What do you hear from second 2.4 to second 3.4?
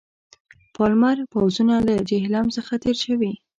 څخه تېر شوي.